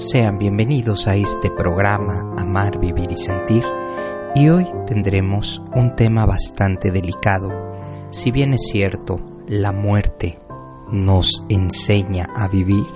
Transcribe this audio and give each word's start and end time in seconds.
Sean 0.00 0.38
bienvenidos 0.38 1.06
a 1.08 1.14
este 1.14 1.50
programa 1.50 2.34
Amar, 2.38 2.80
Vivir 2.80 3.12
y 3.12 3.18
Sentir 3.18 3.62
y 4.34 4.48
hoy 4.48 4.66
tendremos 4.86 5.60
un 5.74 5.94
tema 5.94 6.24
bastante 6.24 6.90
delicado. 6.90 7.52
Si 8.10 8.30
bien 8.30 8.54
es 8.54 8.62
cierto, 8.72 9.20
la 9.46 9.72
muerte 9.72 10.38
nos 10.90 11.44
enseña 11.50 12.30
a 12.34 12.48
vivir, 12.48 12.86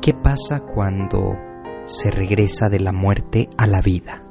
¿qué 0.00 0.14
pasa 0.14 0.60
cuando 0.60 1.36
se 1.84 2.10
regresa 2.10 2.70
de 2.70 2.80
la 2.80 2.92
muerte 2.92 3.50
a 3.58 3.66
la 3.66 3.82
vida? 3.82 4.24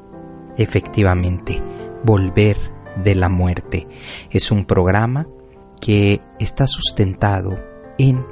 Efectivamente, 0.57 1.61
volver 2.03 2.57
de 3.03 3.13
la 3.13 3.29
muerte 3.29 3.87
es 4.31 4.49
un 4.49 4.65
programa 4.65 5.27
que 5.79 6.21
está 6.39 6.65
sustentado 6.65 7.59
en 7.99 8.25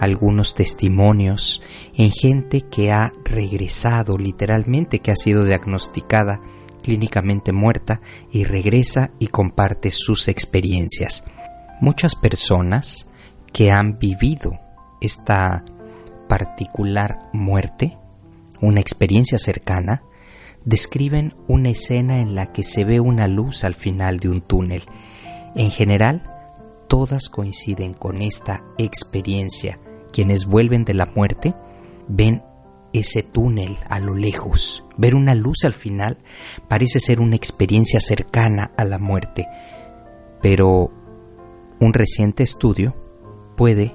algunos 0.00 0.54
testimonios 0.54 1.62
en 1.94 2.10
gente 2.10 2.62
que 2.62 2.92
ha 2.92 3.12
regresado 3.24 4.16
literalmente, 4.16 5.00
que 5.00 5.10
ha 5.10 5.16
sido 5.16 5.44
diagnosticada 5.44 6.40
clínicamente 6.82 7.52
muerta 7.52 8.00
y 8.30 8.44
regresa 8.44 9.10
y 9.18 9.26
comparte 9.26 9.90
sus 9.90 10.28
experiencias. 10.28 11.24
Muchas 11.80 12.14
personas 12.14 13.08
que 13.52 13.70
han 13.70 13.98
vivido 13.98 14.58
esta 15.00 15.64
particular 16.28 17.30
muerte, 17.32 17.96
una 18.60 18.80
experiencia 18.80 19.38
cercana, 19.38 20.02
describen 20.64 21.34
una 21.46 21.70
escena 21.70 22.20
en 22.20 22.34
la 22.34 22.52
que 22.52 22.62
se 22.62 22.84
ve 22.84 23.00
una 23.00 23.28
luz 23.28 23.64
al 23.64 23.74
final 23.74 24.18
de 24.18 24.28
un 24.28 24.40
túnel. 24.40 24.82
En 25.54 25.70
general, 25.70 26.22
todas 26.88 27.28
coinciden 27.28 27.94
con 27.94 28.22
esta 28.22 28.64
experiencia 28.76 29.78
quienes 30.18 30.46
vuelven 30.46 30.84
de 30.84 30.94
la 30.94 31.06
muerte 31.06 31.54
ven 32.08 32.42
ese 32.92 33.22
túnel 33.22 33.78
a 33.88 34.00
lo 34.00 34.16
lejos. 34.16 34.82
Ver 34.96 35.14
una 35.14 35.36
luz 35.36 35.58
al 35.62 35.74
final 35.74 36.18
parece 36.66 36.98
ser 36.98 37.20
una 37.20 37.36
experiencia 37.36 38.00
cercana 38.00 38.72
a 38.76 38.84
la 38.84 38.98
muerte, 38.98 39.46
pero 40.42 40.90
un 41.78 41.94
reciente 41.94 42.42
estudio 42.42 42.96
puede 43.56 43.94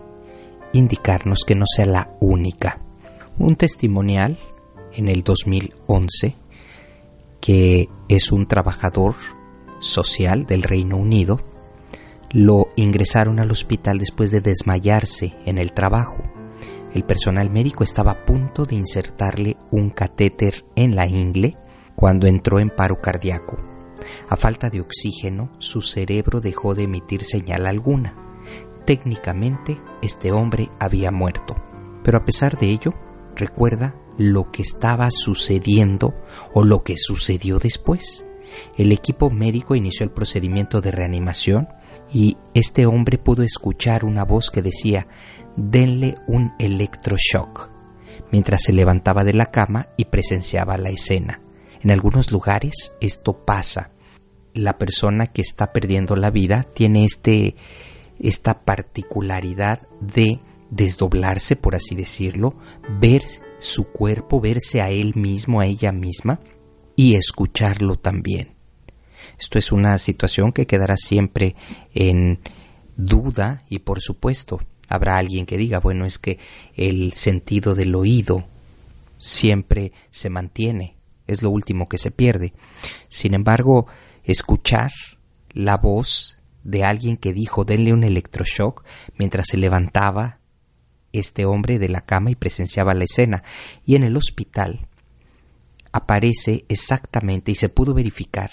indicarnos 0.71 1.43
que 1.45 1.55
no 1.55 1.65
sea 1.67 1.87
la 1.87 2.11
única. 2.21 2.79
Un 3.37 3.57
testimonial 3.57 4.39
en 4.93 5.09
el 5.09 5.23
2011 5.23 6.37
que 7.41 7.89
es 8.07 8.31
un 8.31 8.47
trabajador 8.47 9.15
social 9.81 10.45
del 10.45 10.63
Reino 10.63 10.95
Unido 10.95 11.41
lo 12.33 12.69
ingresaron 12.75 13.39
al 13.39 13.51
hospital 13.51 13.99
después 13.99 14.31
de 14.31 14.41
desmayarse 14.41 15.35
en 15.45 15.59
el 15.59 15.71
trabajo. 15.71 16.17
El 16.93 17.03
personal 17.03 17.51
médico 17.51 17.83
estaba 17.83 18.11
a 18.11 18.25
punto 18.25 18.65
de 18.65 18.75
insertarle 18.75 19.55
un 19.71 19.91
catéter 19.91 20.65
en 20.75 20.95
la 20.95 21.05
ingle 21.07 21.57
cuando 21.95 22.25
entró 22.25 22.59
en 22.59 22.71
paro 22.71 22.99
cardíaco. 22.99 23.59
A 24.29 24.35
falta 24.35 24.71
de 24.71 24.81
oxígeno, 24.81 25.51
su 25.59 25.81
cerebro 25.81 26.41
dejó 26.41 26.73
de 26.73 26.83
emitir 26.83 27.23
señal 27.23 27.67
alguna. 27.67 28.15
Técnicamente, 28.85 29.79
este 30.01 30.31
hombre 30.31 30.69
había 30.79 31.11
muerto. 31.11 31.55
Pero 32.03 32.17
a 32.17 32.25
pesar 32.25 32.57
de 32.59 32.69
ello, 32.69 32.93
recuerda 33.35 33.95
lo 34.17 34.51
que 34.51 34.63
estaba 34.63 35.09
sucediendo 35.11 36.15
o 36.53 36.63
lo 36.63 36.83
que 36.83 36.97
sucedió 36.97 37.59
después. 37.59 38.25
El 38.77 38.91
equipo 38.91 39.29
médico 39.29 39.75
inició 39.75 40.03
el 40.03 40.11
procedimiento 40.11 40.81
de 40.81 40.91
reanimación 40.91 41.69
y 42.13 42.37
este 42.53 42.85
hombre 42.85 43.17
pudo 43.17 43.43
escuchar 43.43 44.05
una 44.05 44.23
voz 44.23 44.51
que 44.51 44.61
decía, 44.61 45.07
denle 45.57 46.15
un 46.27 46.53
electroshock, 46.59 47.69
mientras 48.31 48.61
se 48.61 48.71
levantaba 48.71 49.23
de 49.23 49.33
la 49.33 49.47
cama 49.47 49.89
y 49.97 50.05
presenciaba 50.05 50.77
la 50.77 50.89
escena. 50.89 51.41
En 51.81 51.91
algunos 51.91 52.31
lugares 52.31 52.93
esto 53.01 53.43
pasa. 53.43 53.91
La 54.53 54.77
persona 54.77 55.27
que 55.27 55.41
está 55.41 55.73
perdiendo 55.73 56.15
la 56.15 56.29
vida 56.29 56.63
tiene 56.63 57.03
este, 57.03 57.55
esta 58.19 58.63
particularidad 58.63 59.87
de 59.99 60.39
desdoblarse, 60.69 61.55
por 61.55 61.75
así 61.75 61.95
decirlo, 61.95 62.55
ver 62.99 63.23
su 63.57 63.85
cuerpo, 63.91 64.39
verse 64.39 64.81
a 64.81 64.91
él 64.91 65.13
mismo, 65.15 65.59
a 65.59 65.65
ella 65.65 65.91
misma, 65.91 66.39
y 66.95 67.15
escucharlo 67.15 67.95
también. 67.95 68.53
Esto 69.39 69.59
es 69.59 69.71
una 69.71 69.97
situación 69.97 70.51
que 70.51 70.67
quedará 70.67 70.95
siempre 70.97 71.55
en 71.93 72.39
duda 72.95 73.63
y 73.69 73.79
por 73.79 74.01
supuesto 74.01 74.59
habrá 74.87 75.17
alguien 75.17 75.45
que 75.45 75.57
diga, 75.57 75.79
bueno, 75.79 76.05
es 76.05 76.19
que 76.19 76.39
el 76.75 77.13
sentido 77.13 77.75
del 77.75 77.95
oído 77.95 78.45
siempre 79.17 79.91
se 80.11 80.29
mantiene, 80.29 80.95
es 81.27 81.41
lo 81.41 81.49
último 81.49 81.87
que 81.87 81.97
se 81.97 82.11
pierde. 82.11 82.53
Sin 83.09 83.33
embargo, 83.33 83.87
escuchar 84.23 84.91
la 85.51 85.77
voz 85.77 86.37
de 86.63 86.83
alguien 86.83 87.17
que 87.17 87.33
dijo 87.33 87.65
denle 87.65 87.93
un 87.93 88.03
electroshock 88.03 88.83
mientras 89.17 89.47
se 89.47 89.57
levantaba 89.57 90.39
este 91.11 91.45
hombre 91.45 91.79
de 91.79 91.89
la 91.89 92.01
cama 92.01 92.31
y 92.31 92.35
presenciaba 92.35 92.93
la 92.93 93.03
escena. 93.05 93.43
Y 93.85 93.95
en 93.95 94.03
el 94.03 94.17
hospital 94.17 94.87
aparece 95.91 96.65
exactamente 96.69 97.51
y 97.51 97.55
se 97.55 97.69
pudo 97.69 97.93
verificar 97.93 98.49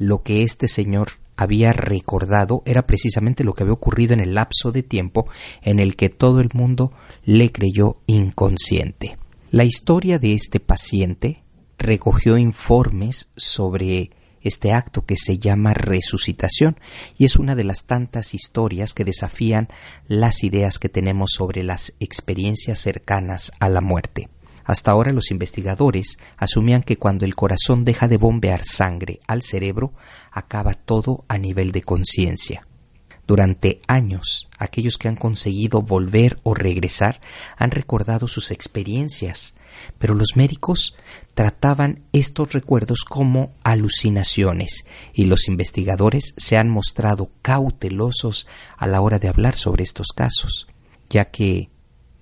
lo 0.00 0.22
que 0.22 0.42
este 0.42 0.66
señor 0.66 1.20
había 1.36 1.74
recordado 1.74 2.62
era 2.64 2.86
precisamente 2.86 3.44
lo 3.44 3.52
que 3.52 3.64
había 3.64 3.74
ocurrido 3.74 4.14
en 4.14 4.20
el 4.20 4.34
lapso 4.34 4.72
de 4.72 4.82
tiempo 4.82 5.28
en 5.60 5.78
el 5.78 5.94
que 5.94 6.08
todo 6.08 6.40
el 6.40 6.48
mundo 6.54 6.90
le 7.24 7.52
creyó 7.52 7.98
inconsciente. 8.06 9.18
La 9.50 9.64
historia 9.64 10.18
de 10.18 10.32
este 10.32 10.58
paciente 10.58 11.42
recogió 11.76 12.38
informes 12.38 13.30
sobre 13.36 14.10
este 14.40 14.72
acto 14.72 15.04
que 15.04 15.16
se 15.18 15.38
llama 15.38 15.74
resucitación 15.74 16.78
y 17.18 17.26
es 17.26 17.36
una 17.36 17.54
de 17.54 17.64
las 17.64 17.84
tantas 17.84 18.32
historias 18.32 18.94
que 18.94 19.04
desafían 19.04 19.68
las 20.08 20.42
ideas 20.44 20.78
que 20.78 20.88
tenemos 20.88 21.32
sobre 21.36 21.62
las 21.62 21.92
experiencias 22.00 22.78
cercanas 22.78 23.52
a 23.60 23.68
la 23.68 23.82
muerte. 23.82 24.30
Hasta 24.70 24.92
ahora 24.92 25.10
los 25.10 25.32
investigadores 25.32 26.16
asumían 26.36 26.84
que 26.84 26.96
cuando 26.96 27.24
el 27.24 27.34
corazón 27.34 27.82
deja 27.82 28.06
de 28.06 28.18
bombear 28.18 28.62
sangre 28.62 29.18
al 29.26 29.42
cerebro, 29.42 29.94
acaba 30.30 30.74
todo 30.74 31.24
a 31.26 31.38
nivel 31.38 31.72
de 31.72 31.82
conciencia. 31.82 32.68
Durante 33.26 33.80
años, 33.88 34.48
aquellos 34.58 34.96
que 34.96 35.08
han 35.08 35.16
conseguido 35.16 35.82
volver 35.82 36.38
o 36.44 36.54
regresar 36.54 37.20
han 37.56 37.72
recordado 37.72 38.28
sus 38.28 38.52
experiencias, 38.52 39.56
pero 39.98 40.14
los 40.14 40.36
médicos 40.36 40.94
trataban 41.34 42.04
estos 42.12 42.52
recuerdos 42.52 43.00
como 43.00 43.50
alucinaciones 43.64 44.84
y 45.12 45.24
los 45.24 45.48
investigadores 45.48 46.32
se 46.36 46.56
han 46.56 46.68
mostrado 46.68 47.32
cautelosos 47.42 48.46
a 48.76 48.86
la 48.86 49.00
hora 49.00 49.18
de 49.18 49.26
hablar 49.26 49.56
sobre 49.56 49.82
estos 49.82 50.12
casos, 50.14 50.68
ya 51.08 51.24
que 51.24 51.70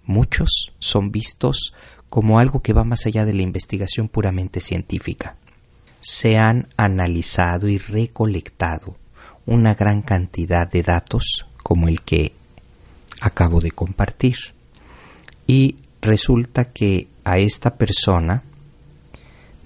muchos 0.07 0.73
son 0.79 1.13
vistos 1.13 1.75
como 2.11 2.39
algo 2.39 2.61
que 2.61 2.73
va 2.73 2.85
más 2.85 3.06
allá 3.06 3.25
de 3.25 3.35
la 3.35 3.43
investigación 3.43 4.09
puramente 4.09 4.61
científica. 4.61 5.37
Se 6.00 6.38
han 6.38 6.69
analizado 6.77 7.69
y 7.69 7.79
recolectado 7.79 8.97
una 9.47 9.75
gran 9.75 10.03
cantidad 10.03 10.71
de 10.71 10.82
datos 10.82 11.47
como 11.62 11.88
el 11.88 12.03
que 12.03 12.32
acabo 13.21 13.61
de 13.61 13.71
compartir. 13.71 14.37
Y 15.47 15.77
resulta 16.00 16.67
que 16.67 17.09
a 17.25 17.38
esta 17.38 17.77
persona 17.77 18.43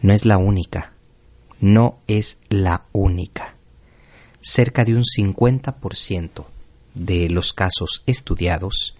no 0.01 0.13
es 0.13 0.25
la 0.25 0.39
única, 0.39 0.93
no 1.61 1.99
es 2.07 2.39
la 2.49 2.83
única. 2.93 3.55
Cerca 4.41 4.85
de 4.85 4.97
un 4.97 5.05
50% 5.05 6.45
de 6.95 7.31
los 7.31 7.53
casos 7.53 8.03
estudiados 8.07 8.97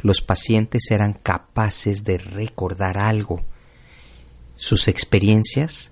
los 0.00 0.20
pacientes 0.20 0.90
eran 0.90 1.14
capaces 1.14 2.04
de 2.04 2.18
recordar 2.18 2.98
algo. 2.98 3.42
Sus 4.56 4.88
experiencias 4.88 5.90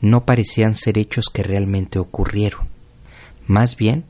no 0.00 0.24
parecían 0.24 0.74
ser 0.74 0.98
hechos 0.98 1.26
que 1.32 1.42
realmente 1.42 1.98
ocurrieron. 1.98 2.68
Más 3.46 3.76
bien, 3.76 4.04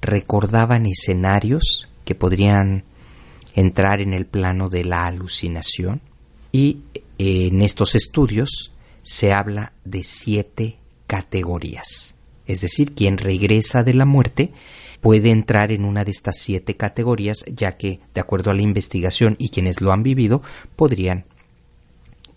recordaban 0.00 0.86
escenarios 0.86 1.88
que 2.04 2.14
podrían 2.14 2.84
entrar 3.54 4.00
en 4.00 4.12
el 4.12 4.26
plano 4.26 4.68
de 4.68 4.84
la 4.84 5.06
alucinación 5.06 6.00
y 6.52 6.80
en 7.18 7.62
estos 7.62 7.94
estudios 7.94 8.72
se 9.02 9.32
habla 9.32 9.72
de 9.84 10.02
siete 10.02 10.76
categorías. 11.06 12.14
Es 12.46 12.60
decir, 12.60 12.94
quien 12.94 13.18
regresa 13.18 13.82
de 13.82 13.94
la 13.94 14.04
muerte 14.04 14.52
puede 15.00 15.30
entrar 15.30 15.72
en 15.72 15.84
una 15.84 16.04
de 16.04 16.10
estas 16.10 16.38
siete 16.38 16.76
categorías, 16.76 17.44
ya 17.46 17.76
que, 17.76 18.00
de 18.14 18.20
acuerdo 18.20 18.50
a 18.50 18.54
la 18.54 18.62
investigación 18.62 19.36
y 19.38 19.50
quienes 19.50 19.80
lo 19.80 19.92
han 19.92 20.02
vivido, 20.02 20.42
podrían 20.76 21.24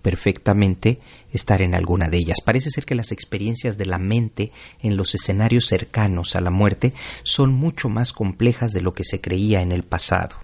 perfectamente 0.02 1.00
estar 1.31 1.62
en 1.62 1.75
alguna 1.75 2.10
de 2.10 2.18
ellas. 2.18 2.38
Parece 2.44 2.69
ser 2.69 2.86
que 2.86 2.96
las 2.96 3.12
experiencias 3.12 3.78
de 3.78 3.86
la 3.86 3.98
mente 3.98 4.52
en 4.81 4.98
los 4.98 5.16
escenarios 5.16 5.66
cercanos 5.68 6.36
a 6.36 6.42
la 6.42 6.50
muerte 6.50 6.94
son 7.24 7.54
mucho 7.54 7.90
más 7.90 8.13
complejas 8.13 8.72
de 8.72 8.81
lo 8.81 8.94
que 8.94 9.04
se 9.04 9.22
creía 9.22 9.62
en 9.62 9.72
el 9.72 9.84
pasado. 9.84 10.36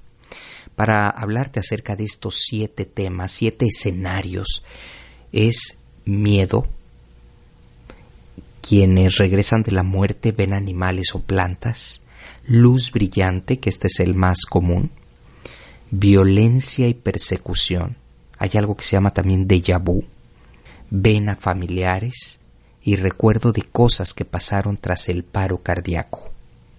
Para 0.76 1.10
hablarte 1.10 1.60
acerca 1.60 1.96
de 1.96 2.04
estos 2.04 2.36
siete 2.38 2.86
temas, 2.86 3.32
siete 3.32 3.66
escenarios, 3.66 4.64
es 5.32 5.76
miedo. 6.06 6.68
Quienes 8.62 9.18
regresan 9.18 9.64
de 9.64 9.72
la 9.72 9.84
muerte 9.84 10.32
ven 10.32 10.54
animales 10.54 11.16
o 11.16 11.22
plantas, 11.22 12.02
luz 12.48 12.92
brillante, 12.92 13.60
que 13.60 13.70
este 13.70 13.88
es 13.88 14.00
el 14.00 14.16
más 14.16 14.46
común, 14.46 14.90
violencia 15.92 16.88
y 16.88 16.94
persecución, 16.94 17.98
hay 18.40 18.52
algo 18.56 18.76
que 18.76 18.84
se 18.84 18.92
llama 18.92 19.12
también 19.12 19.48
déjà 19.48 19.80
vu, 19.80 20.04
ven 20.90 21.30
a 21.30 21.36
familiares 21.36 22.40
y 22.82 22.96
recuerdo 22.96 23.52
de 23.52 23.64
cosas 23.64 24.14
que 24.14 24.26
pasaron 24.26 24.78
tras 24.78 25.10
el 25.10 25.24
paro 25.24 25.58
cardíaco. 25.60 26.32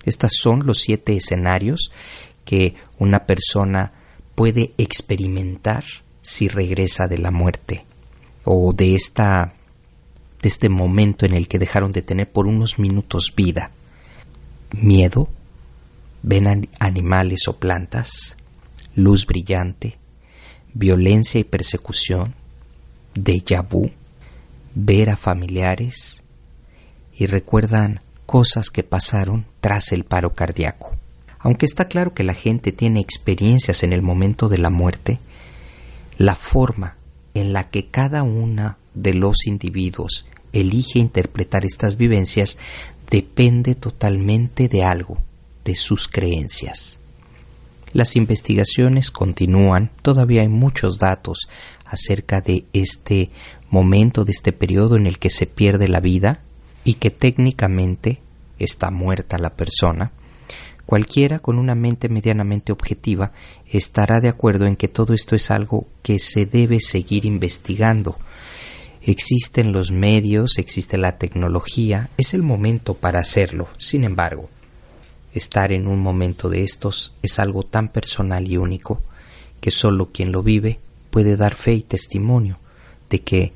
Estos 0.04 0.32
son 0.40 0.66
los 0.66 0.80
siete 0.80 1.16
escenarios 1.16 1.92
que 2.44 2.74
una 2.98 3.26
persona 3.26 3.92
puede 4.34 4.72
experimentar 4.78 5.84
si 6.22 6.48
regresa 6.48 7.08
de 7.08 7.18
la 7.18 7.30
muerte 7.30 7.84
o 8.44 8.72
de 8.72 8.94
esta 8.94 9.52
de 10.40 10.48
este 10.48 10.68
momento 10.68 11.26
en 11.26 11.34
el 11.34 11.48
que 11.48 11.58
dejaron 11.58 11.90
de 11.90 12.02
tener 12.02 12.30
por 12.30 12.46
unos 12.46 12.78
minutos 12.78 13.32
vida. 13.34 13.72
Miedo, 14.70 15.28
ven 16.22 16.68
animales 16.78 17.48
o 17.48 17.58
plantas, 17.58 18.36
luz 18.94 19.26
brillante, 19.26 19.96
violencia 20.74 21.40
y 21.40 21.44
persecución, 21.44 22.34
déjà 23.14 23.62
vu, 23.62 23.90
ver 24.74 25.10
a 25.10 25.16
familiares 25.16 26.22
y 27.14 27.26
recuerdan 27.26 28.00
cosas 28.26 28.70
que 28.70 28.82
pasaron 28.82 29.46
tras 29.60 29.92
el 29.92 30.04
paro 30.04 30.34
cardíaco. 30.34 30.92
Aunque 31.40 31.66
está 31.66 31.86
claro 31.86 32.14
que 32.14 32.24
la 32.24 32.34
gente 32.34 32.72
tiene 32.72 33.00
experiencias 33.00 33.82
en 33.82 33.92
el 33.92 34.02
momento 34.02 34.48
de 34.48 34.58
la 34.58 34.70
muerte, 34.70 35.18
la 36.16 36.34
forma 36.34 36.96
en 37.34 37.52
la 37.52 37.70
que 37.70 37.86
cada 37.86 38.22
una 38.22 38.76
de 38.94 39.14
los 39.14 39.46
individuos 39.46 40.26
elige 40.52 40.98
interpretar 40.98 41.64
estas 41.64 41.96
vivencias 41.96 42.58
depende 43.10 43.74
totalmente 43.74 44.68
de 44.68 44.82
algo, 44.82 45.18
de 45.68 45.74
sus 45.74 46.08
creencias. 46.08 46.98
Las 47.92 48.16
investigaciones 48.16 49.10
continúan, 49.10 49.90
todavía 50.00 50.40
hay 50.40 50.48
muchos 50.48 50.98
datos 50.98 51.46
acerca 51.84 52.40
de 52.40 52.64
este 52.72 53.30
momento, 53.68 54.24
de 54.24 54.32
este 54.32 54.52
periodo 54.52 54.96
en 54.96 55.06
el 55.06 55.18
que 55.18 55.28
se 55.28 55.44
pierde 55.44 55.86
la 55.86 56.00
vida 56.00 56.40
y 56.84 56.94
que 56.94 57.10
técnicamente 57.10 58.22
está 58.58 58.90
muerta 58.90 59.36
la 59.36 59.56
persona. 59.56 60.10
Cualquiera 60.86 61.38
con 61.38 61.58
una 61.58 61.74
mente 61.74 62.08
medianamente 62.08 62.72
objetiva 62.72 63.32
estará 63.70 64.22
de 64.22 64.28
acuerdo 64.28 64.64
en 64.64 64.76
que 64.76 64.88
todo 64.88 65.12
esto 65.12 65.36
es 65.36 65.50
algo 65.50 65.86
que 66.02 66.18
se 66.18 66.46
debe 66.46 66.80
seguir 66.80 67.26
investigando. 67.26 68.16
Existen 69.02 69.72
los 69.72 69.90
medios, 69.90 70.56
existe 70.56 70.96
la 70.96 71.18
tecnología, 71.18 72.08
es 72.16 72.32
el 72.32 72.42
momento 72.42 72.94
para 72.94 73.20
hacerlo. 73.20 73.68
Sin 73.76 74.04
embargo, 74.04 74.48
Estar 75.38 75.70
en 75.70 75.86
un 75.86 76.00
momento 76.00 76.48
de 76.48 76.64
estos 76.64 77.14
es 77.22 77.38
algo 77.38 77.62
tan 77.62 77.90
personal 77.90 78.48
y 78.48 78.56
único 78.56 79.00
que 79.60 79.70
solo 79.70 80.06
quien 80.06 80.32
lo 80.32 80.42
vive 80.42 80.80
puede 81.10 81.36
dar 81.36 81.54
fe 81.54 81.74
y 81.74 81.82
testimonio 81.82 82.58
de 83.08 83.20
que 83.20 83.52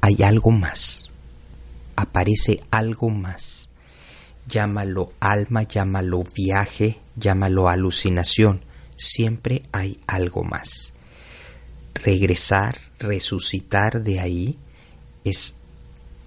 hay 0.00 0.22
algo 0.22 0.52
más. 0.52 1.10
Aparece 1.96 2.60
algo 2.70 3.10
más. 3.10 3.68
Llámalo 4.48 5.12
alma, 5.18 5.64
llámalo 5.64 6.22
viaje, 6.22 7.00
llámalo 7.16 7.68
alucinación. 7.68 8.60
Siempre 8.96 9.64
hay 9.72 9.98
algo 10.06 10.44
más. 10.44 10.92
Regresar, 11.94 12.78
resucitar 13.00 14.04
de 14.04 14.20
ahí 14.20 14.56
es 15.24 15.56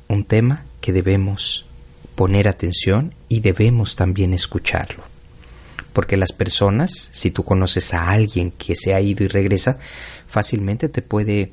un 0.09 0.25
tema 0.25 0.65
que 0.81 0.91
debemos 0.91 1.65
poner 2.15 2.47
atención 2.47 3.13
y 3.29 3.41
debemos 3.41 3.95
también 3.95 4.33
escucharlo. 4.33 5.03
Porque 5.93 6.17
las 6.17 6.31
personas, 6.31 7.09
si 7.11 7.31
tú 7.31 7.43
conoces 7.43 7.93
a 7.93 8.09
alguien 8.09 8.51
que 8.51 8.75
se 8.75 8.93
ha 8.93 9.01
ido 9.01 9.23
y 9.23 9.27
regresa, 9.27 9.77
fácilmente 10.27 10.89
te 10.89 11.01
puede 11.01 11.51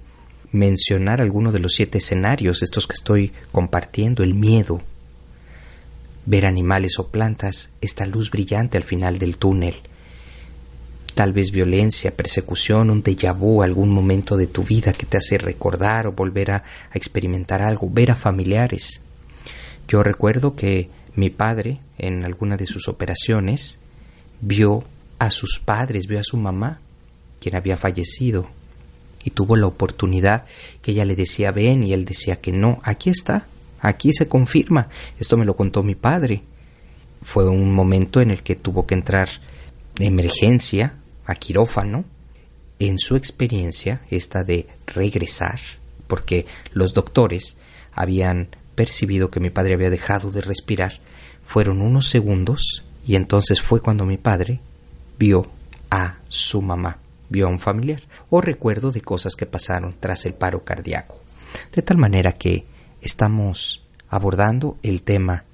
mencionar 0.52 1.20
alguno 1.20 1.52
de 1.52 1.58
los 1.58 1.72
siete 1.72 1.98
escenarios, 1.98 2.62
estos 2.62 2.86
que 2.86 2.94
estoy 2.94 3.32
compartiendo, 3.52 4.22
el 4.22 4.34
miedo, 4.34 4.82
ver 6.26 6.46
animales 6.46 6.98
o 6.98 7.08
plantas, 7.08 7.70
esta 7.80 8.06
luz 8.06 8.30
brillante 8.30 8.76
al 8.76 8.84
final 8.84 9.18
del 9.18 9.38
túnel, 9.38 9.76
tal 11.14 11.32
vez 11.32 11.50
violencia, 11.50 12.14
persecución, 12.14 12.90
un 12.90 13.02
déjà 13.02 13.36
vu, 13.36 13.62
algún 13.62 13.90
momento 13.90 14.36
de 14.36 14.46
tu 14.46 14.62
vida 14.62 14.92
que 14.92 15.06
te 15.06 15.16
hace 15.16 15.38
recordar 15.38 16.06
o 16.06 16.12
volver 16.12 16.52
a, 16.52 16.56
a 16.56 16.96
experimentar 16.96 17.62
algo, 17.62 17.88
ver 17.90 18.10
a 18.10 18.16
familiares, 18.16 19.02
yo 19.92 20.02
recuerdo 20.02 20.56
que 20.56 20.88
mi 21.16 21.28
padre, 21.28 21.78
en 21.98 22.24
alguna 22.24 22.56
de 22.56 22.64
sus 22.64 22.88
operaciones, 22.88 23.78
vio 24.40 24.84
a 25.18 25.30
sus 25.30 25.60
padres, 25.62 26.06
vio 26.06 26.18
a 26.18 26.24
su 26.24 26.38
mamá, 26.38 26.80
quien 27.38 27.56
había 27.56 27.76
fallecido, 27.76 28.48
y 29.22 29.32
tuvo 29.32 29.54
la 29.54 29.66
oportunidad 29.66 30.46
que 30.80 30.92
ella 30.92 31.04
le 31.04 31.14
decía 31.14 31.50
ven 31.50 31.84
y 31.84 31.92
él 31.92 32.06
decía 32.06 32.36
que 32.36 32.52
no, 32.52 32.80
aquí 32.84 33.10
está, 33.10 33.44
aquí 33.80 34.14
se 34.14 34.28
confirma, 34.28 34.88
esto 35.20 35.36
me 35.36 35.44
lo 35.44 35.56
contó 35.56 35.82
mi 35.82 35.94
padre. 35.94 36.42
Fue 37.20 37.46
un 37.46 37.74
momento 37.74 38.22
en 38.22 38.30
el 38.30 38.42
que 38.42 38.56
tuvo 38.56 38.86
que 38.86 38.94
entrar 38.94 39.28
de 39.96 40.06
emergencia 40.06 40.94
a 41.26 41.34
quirófano. 41.34 42.06
En 42.78 42.98
su 42.98 43.14
experiencia, 43.14 44.00
esta 44.08 44.42
de 44.42 44.66
regresar, 44.86 45.60
porque 46.06 46.46
los 46.72 46.94
doctores 46.94 47.58
habían 47.92 48.48
percibido 48.74 49.30
que 49.30 49.40
mi 49.40 49.50
padre 49.50 49.74
había 49.74 49.90
dejado 49.90 50.30
de 50.30 50.40
respirar, 50.40 51.00
fueron 51.46 51.82
unos 51.82 52.08
segundos 52.08 52.84
y 53.06 53.16
entonces 53.16 53.60
fue 53.60 53.80
cuando 53.80 54.06
mi 54.06 54.16
padre 54.16 54.60
vio 55.18 55.46
a 55.90 56.18
su 56.28 56.62
mamá, 56.62 56.98
vio 57.28 57.46
a 57.46 57.50
un 57.50 57.60
familiar 57.60 58.02
o 58.30 58.40
recuerdo 58.40 58.92
de 58.92 59.02
cosas 59.02 59.34
que 59.36 59.46
pasaron 59.46 59.94
tras 59.98 60.24
el 60.24 60.34
paro 60.34 60.64
cardíaco. 60.64 61.20
De 61.74 61.82
tal 61.82 61.98
manera 61.98 62.32
que 62.32 62.64
estamos 63.00 63.82
abordando 64.08 64.78
el 64.82 65.02
tema 65.02 65.44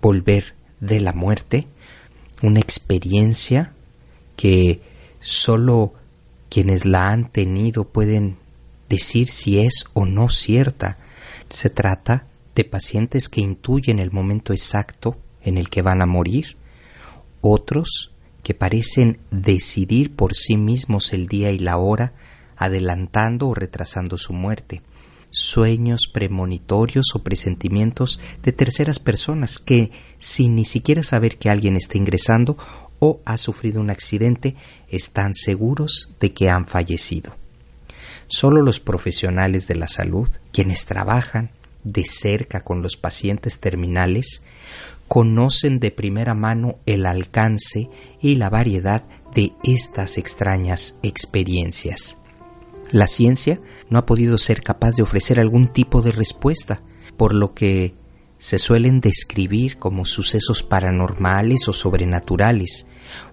volver 0.00 0.54
de 0.80 1.00
la 1.00 1.12
muerte, 1.12 1.66
una 2.42 2.60
experiencia 2.60 3.72
que 4.36 4.80
solo 5.20 5.94
quienes 6.48 6.84
la 6.84 7.10
han 7.10 7.30
tenido 7.30 7.84
pueden 7.84 8.36
decir 8.88 9.28
si 9.28 9.60
es 9.60 9.84
o 9.94 10.04
no 10.04 10.28
cierta. 10.28 10.98
Se 11.48 11.70
trata 11.70 12.24
de 12.60 12.64
pacientes 12.66 13.30
que 13.30 13.40
intuyen 13.40 13.98
el 13.98 14.10
momento 14.10 14.52
exacto 14.52 15.16
en 15.42 15.56
el 15.56 15.70
que 15.70 15.80
van 15.80 16.02
a 16.02 16.06
morir, 16.06 16.58
otros 17.40 18.12
que 18.42 18.52
parecen 18.52 19.18
decidir 19.30 20.14
por 20.14 20.34
sí 20.34 20.58
mismos 20.58 21.14
el 21.14 21.26
día 21.26 21.52
y 21.52 21.58
la 21.58 21.78
hora, 21.78 22.12
adelantando 22.58 23.48
o 23.48 23.54
retrasando 23.54 24.18
su 24.18 24.34
muerte, 24.34 24.82
sueños 25.30 26.02
premonitorios 26.12 27.06
o 27.14 27.22
presentimientos 27.22 28.20
de 28.42 28.52
terceras 28.52 28.98
personas 28.98 29.58
que, 29.58 29.90
sin 30.18 30.54
ni 30.54 30.66
siquiera 30.66 31.02
saber 31.02 31.38
que 31.38 31.48
alguien 31.48 31.76
está 31.76 31.96
ingresando 31.96 32.58
o 32.98 33.20
ha 33.24 33.38
sufrido 33.38 33.80
un 33.80 33.88
accidente, 33.88 34.54
están 34.90 35.32
seguros 35.32 36.12
de 36.20 36.34
que 36.34 36.50
han 36.50 36.66
fallecido. 36.66 37.34
Solo 38.28 38.60
los 38.60 38.80
profesionales 38.80 39.66
de 39.66 39.76
la 39.76 39.88
salud, 39.88 40.28
quienes 40.52 40.84
trabajan 40.84 41.52
de 41.84 42.04
cerca 42.04 42.62
con 42.64 42.82
los 42.82 42.96
pacientes 42.96 43.60
terminales, 43.60 44.42
conocen 45.08 45.80
de 45.80 45.90
primera 45.90 46.34
mano 46.34 46.78
el 46.86 47.06
alcance 47.06 47.90
y 48.20 48.36
la 48.36 48.48
variedad 48.50 49.02
de 49.34 49.52
estas 49.64 50.18
extrañas 50.18 50.98
experiencias. 51.02 52.18
La 52.90 53.06
ciencia 53.06 53.60
no 53.88 53.98
ha 53.98 54.06
podido 54.06 54.38
ser 54.38 54.62
capaz 54.62 54.96
de 54.96 55.02
ofrecer 55.02 55.38
algún 55.38 55.68
tipo 55.68 56.02
de 56.02 56.12
respuesta, 56.12 56.82
por 57.16 57.34
lo 57.34 57.54
que 57.54 57.94
se 58.38 58.58
suelen 58.58 59.00
describir 59.00 59.76
como 59.76 60.06
sucesos 60.06 60.62
paranormales 60.62 61.68
o 61.68 61.72
sobrenaturales, 61.72 62.86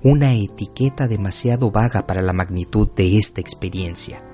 una 0.03 0.35
etiqueta 0.35 1.07
demasiado 1.07 1.71
vaga 1.71 2.05
para 2.05 2.21
la 2.21 2.33
magnitud 2.33 2.89
de 2.95 3.17
esta 3.17 3.39
experiencia. 3.39 4.26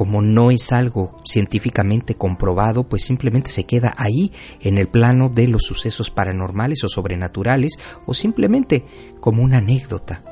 Como 0.00 0.22
no 0.22 0.50
es 0.50 0.72
algo 0.72 1.20
científicamente 1.26 2.14
comprobado, 2.14 2.84
pues 2.84 3.04
simplemente 3.04 3.50
se 3.50 3.64
queda 3.64 3.92
ahí 3.98 4.32
en 4.62 4.78
el 4.78 4.88
plano 4.88 5.28
de 5.28 5.46
los 5.46 5.64
sucesos 5.64 6.10
paranormales 6.10 6.82
o 6.84 6.88
sobrenaturales 6.88 7.78
o 8.06 8.14
simplemente 8.14 8.86
como 9.20 9.42
una 9.42 9.58
anécdota. 9.58 10.24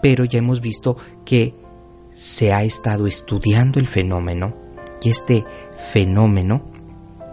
Pero 0.00 0.24
ya 0.24 0.38
hemos 0.38 0.62
visto 0.62 0.96
que 1.26 1.54
se 2.10 2.54
ha 2.54 2.64
estado 2.64 3.06
estudiando 3.06 3.80
el 3.80 3.86
fenómeno 3.86 4.56
y 5.02 5.10
este 5.10 5.44
fenómeno 5.92 6.64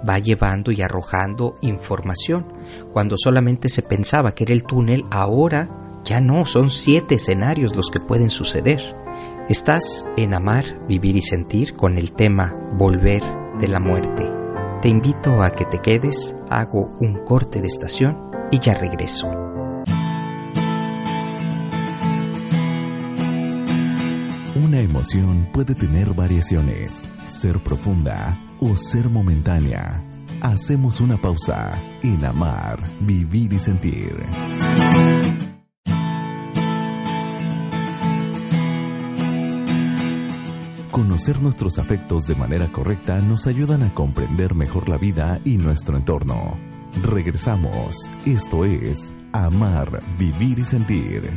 va 0.08 0.20
llevando 0.20 0.70
y 0.74 0.82
arrojando 0.82 1.55
información. 1.62 2.46
Cuando 2.91 3.15
solamente 3.17 3.70
se 3.70 3.84
pensaba 3.84 4.36
que 4.36 4.43
era 4.43 4.51
el 4.51 4.65
túnel, 4.65 5.05
ahora 5.12 6.01
ya 6.03 6.20
no, 6.20 6.46
son 6.46 6.70
siete 6.70 7.15
escenarios 7.15 7.74
los 7.74 7.89
que 7.89 8.01
pueden 8.01 8.29
suceder. 8.29 9.01
Estás 9.50 10.05
en 10.15 10.33
Amar, 10.33 10.63
Vivir 10.88 11.17
y 11.17 11.21
Sentir 11.21 11.75
con 11.75 11.97
el 11.97 12.13
tema 12.13 12.55
Volver 12.77 13.21
de 13.59 13.67
la 13.67 13.77
Muerte. 13.77 14.31
Te 14.81 14.88
invito 14.88 15.43
a 15.43 15.51
que 15.51 15.65
te 15.65 15.79
quedes, 15.79 16.33
hago 16.50 16.95
un 17.01 17.25
corte 17.25 17.59
de 17.59 17.67
estación 17.67 18.31
y 18.51 18.59
ya 18.62 18.73
regreso. 18.73 19.29
Una 24.55 24.79
emoción 24.79 25.50
puede 25.51 25.75
tener 25.75 26.13
variaciones, 26.13 27.03
ser 27.27 27.59
profunda 27.59 28.38
o 28.62 28.77
ser 28.77 29.09
momentánea. 29.09 30.01
Hacemos 30.39 31.01
una 31.01 31.17
pausa 31.17 31.77
en 32.01 32.23
Amar, 32.23 32.79
Vivir 33.01 33.51
y 33.51 33.59
Sentir. 33.59 34.15
Conocer 41.03 41.41
nuestros 41.41 41.79
afectos 41.79 42.27
de 42.27 42.36
manera 42.36 42.72
correcta 42.72 43.19
nos 43.19 43.45
ayudan 43.45 43.83
a 43.83 43.93
comprender 43.93 44.55
mejor 44.55 44.88
la 44.88 44.95
vida 44.95 45.41
y 45.43 45.57
nuestro 45.57 45.98
entorno. 45.98 46.57
Regresamos. 47.01 48.10
Esto 48.25 48.63
es 48.63 49.12
Amar, 49.33 50.00
Vivir 50.17 50.60
y 50.60 50.63
Sentir. 50.63 51.29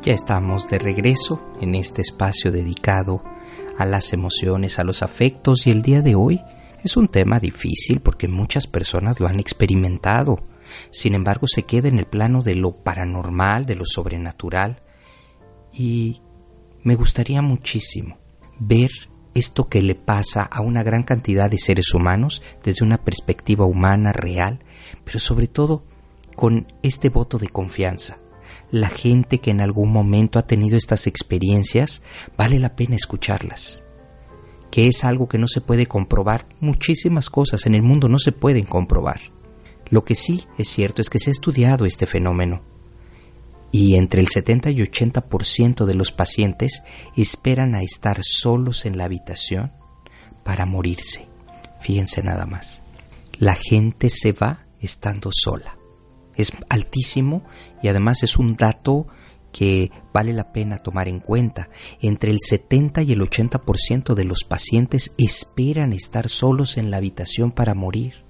Ya 0.00 0.14
estamos 0.14 0.66
de 0.70 0.78
regreso 0.78 1.46
en 1.60 1.74
este 1.74 2.00
espacio 2.00 2.50
dedicado 2.50 3.22
a 3.76 3.84
las 3.84 4.14
emociones, 4.14 4.78
a 4.78 4.84
los 4.84 5.02
afectos 5.02 5.66
y 5.66 5.72
el 5.72 5.82
día 5.82 6.00
de 6.00 6.14
hoy 6.14 6.40
es 6.84 6.96
un 6.96 7.08
tema 7.08 7.38
difícil 7.38 8.00
porque 8.00 8.28
muchas 8.28 8.66
personas 8.66 9.20
lo 9.20 9.26
han 9.26 9.40
experimentado. 9.40 10.38
Sin 10.90 11.14
embargo, 11.14 11.46
se 11.46 11.64
queda 11.64 11.88
en 11.88 11.98
el 11.98 12.06
plano 12.06 12.42
de 12.42 12.54
lo 12.54 12.82
paranormal, 12.82 13.66
de 13.66 13.74
lo 13.74 13.84
sobrenatural 13.84 14.85
y 15.76 16.22
me 16.82 16.94
gustaría 16.94 17.42
muchísimo 17.42 18.18
ver 18.58 18.90
esto 19.34 19.68
que 19.68 19.82
le 19.82 19.94
pasa 19.94 20.42
a 20.42 20.62
una 20.62 20.82
gran 20.82 21.02
cantidad 21.02 21.50
de 21.50 21.58
seres 21.58 21.92
humanos 21.92 22.42
desde 22.64 22.84
una 22.84 23.04
perspectiva 23.04 23.66
humana 23.66 24.12
real, 24.12 24.60
pero 25.04 25.18
sobre 25.18 25.46
todo 25.46 25.84
con 26.34 26.72
este 26.82 27.10
voto 27.10 27.36
de 27.38 27.48
confianza. 27.48 28.18
La 28.70 28.88
gente 28.88 29.38
que 29.38 29.50
en 29.50 29.60
algún 29.60 29.92
momento 29.92 30.38
ha 30.38 30.46
tenido 30.46 30.76
estas 30.76 31.06
experiencias, 31.06 32.02
vale 32.36 32.58
la 32.58 32.74
pena 32.74 32.96
escucharlas. 32.96 33.84
Que 34.70 34.86
es 34.86 35.04
algo 35.04 35.28
que 35.28 35.38
no 35.38 35.46
se 35.46 35.60
puede 35.60 35.86
comprobar. 35.86 36.46
Muchísimas 36.60 37.30
cosas 37.30 37.66
en 37.66 37.74
el 37.74 37.82
mundo 37.82 38.08
no 38.08 38.18
se 38.18 38.32
pueden 38.32 38.64
comprobar. 38.64 39.20
Lo 39.90 40.04
que 40.04 40.14
sí 40.14 40.46
es 40.58 40.68
cierto 40.68 41.02
es 41.02 41.10
que 41.10 41.18
se 41.18 41.30
ha 41.30 41.32
estudiado 41.32 41.84
este 41.84 42.06
fenómeno 42.06 42.62
y 43.72 43.96
entre 43.96 44.20
el 44.20 44.28
70 44.28 44.70
y 44.70 44.76
80% 44.76 45.84
de 45.84 45.94
los 45.94 46.12
pacientes 46.12 46.82
esperan 47.16 47.74
a 47.74 47.82
estar 47.82 48.20
solos 48.22 48.86
en 48.86 48.96
la 48.96 49.04
habitación 49.04 49.72
para 50.44 50.66
morirse. 50.66 51.28
Fíjense 51.80 52.22
nada 52.22 52.46
más. 52.46 52.82
La 53.38 53.54
gente 53.54 54.08
se 54.08 54.32
va 54.32 54.66
estando 54.80 55.30
sola. 55.32 55.76
Es 56.36 56.52
altísimo 56.68 57.44
y 57.82 57.88
además 57.88 58.22
es 58.22 58.36
un 58.36 58.56
dato 58.56 59.06
que 59.52 59.90
vale 60.12 60.32
la 60.32 60.52
pena 60.52 60.78
tomar 60.78 61.08
en 61.08 61.18
cuenta. 61.18 61.70
Entre 62.00 62.30
el 62.30 62.38
70 62.40 63.02
y 63.02 63.12
el 63.12 63.20
80% 63.20 64.14
de 64.14 64.24
los 64.24 64.44
pacientes 64.44 65.14
esperan 65.16 65.92
estar 65.92 66.28
solos 66.28 66.76
en 66.76 66.90
la 66.90 66.98
habitación 66.98 67.52
para 67.52 67.74
morir. 67.74 68.24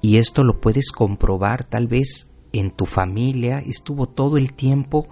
Y 0.00 0.16
esto 0.16 0.42
lo 0.42 0.60
puedes 0.60 0.90
comprobar 0.90 1.64
tal 1.64 1.88
vez 1.88 2.31
en 2.52 2.70
tu 2.70 2.86
familia, 2.86 3.60
estuvo 3.60 4.08
todo 4.08 4.36
el 4.36 4.52
tiempo 4.52 5.08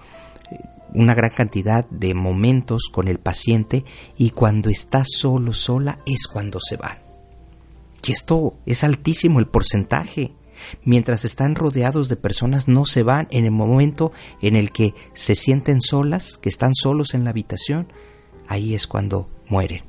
eh, 0.51 0.59
una 0.95 1.15
gran 1.15 1.31
cantidad 1.31 1.89
de 1.89 2.15
momentos 2.15 2.89
con 2.93 3.09
el 3.09 3.19
paciente 3.19 3.85
y 4.17 4.31
cuando 4.31 4.71
está 4.71 5.05
solo, 5.05 5.53
sola, 5.53 5.99
es 6.07 6.27
cuando 6.27 6.59
se 6.61 6.77
van. 6.77 6.99
Y 8.07 8.13
esto 8.13 8.55
es 8.67 8.85
altísimo 8.85 9.41
el 9.41 9.47
porcentaje. 9.47 10.33
Mientras 10.85 11.25
están 11.25 11.55
rodeados 11.55 12.09
de 12.09 12.17
personas, 12.17 12.69
no 12.69 12.85
se 12.85 13.03
van 13.03 13.29
en 13.31 13.45
el 13.45 13.51
momento 13.51 14.13
en 14.43 14.57
el 14.57 14.73
que 14.73 14.95
se 15.15 15.35
sienten 15.35 15.81
solas, 15.81 16.39
que 16.39 16.49
están 16.49 16.75
solos 16.75 17.15
en 17.15 17.25
la 17.25 17.31
habitación, 17.31 17.93
ahí 18.47 18.75
es 18.75 18.87
cuando 18.87 19.31
mueren. 19.49 19.85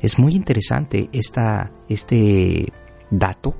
Es 0.00 0.18
muy 0.18 0.34
interesante 0.34 1.08
esta, 1.12 1.72
este 1.88 2.72
dato 3.10 3.56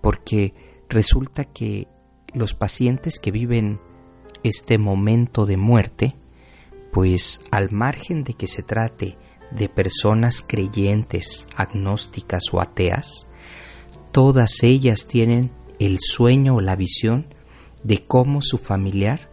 porque 0.00 0.54
resulta 0.88 1.44
que 1.44 1.88
los 2.34 2.54
pacientes 2.54 3.18
que 3.18 3.30
viven 3.30 3.80
este 4.42 4.78
momento 4.78 5.46
de 5.46 5.56
muerte, 5.56 6.14
pues 6.92 7.40
al 7.50 7.70
margen 7.70 8.24
de 8.24 8.34
que 8.34 8.46
se 8.46 8.62
trate 8.62 9.16
de 9.50 9.68
personas 9.68 10.44
creyentes, 10.46 11.46
agnósticas 11.56 12.44
o 12.52 12.60
ateas, 12.60 13.26
todas 14.12 14.62
ellas 14.62 15.06
tienen 15.06 15.50
el 15.78 15.98
sueño 16.00 16.56
o 16.56 16.60
la 16.60 16.76
visión 16.76 17.26
de 17.82 18.00
cómo 18.00 18.40
su 18.42 18.58
familiar 18.58 19.30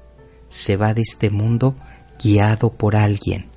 se 0.50 0.76
va 0.76 0.94
de 0.94 1.02
este 1.02 1.30
mundo 1.30 1.76
guiado 2.22 2.74
por 2.74 2.96
alguien, 2.96 3.48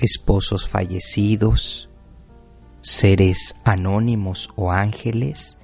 esposos 0.00 0.68
fallecidos, 0.68 1.88
seres 2.80 3.54
anónimos 3.64 4.50
o 4.56 4.72
ángeles, 4.72 5.57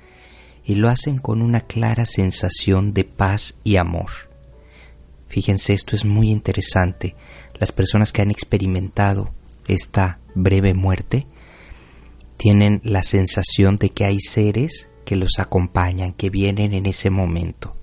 y 0.65 0.77
lo 0.77 0.89
hacen 0.89 1.19
con 1.19 1.43
una 1.43 1.61
clara 1.61 2.07
sensación 2.07 2.95
de 2.95 3.05
paz 3.05 3.57
y 3.65 3.77
amor. 3.77 4.11
Fíjense, 5.29 5.75
esto 5.75 5.95
es 5.95 6.05
muy 6.05 6.31
interesante. 6.31 7.15
Las 7.59 7.73
personas 7.73 8.13
que 8.13 8.23
han 8.23 8.31
experimentado 8.31 9.31
esta 9.69 10.21
breve 10.35 10.75
muerte 10.75 11.27
tienen 12.37 12.81
la 12.85 13.03
sensación 13.03 13.77
de 13.77 13.91
que 13.91 14.05
hay 14.05 14.21
seres 14.21 14.91
que 15.05 15.17
los 15.17 15.39
acompañan, 15.39 16.13
que 16.13 16.31
vienen 16.31 16.73
en 16.73 16.87
ese 16.87 17.11
momento. 17.11 17.77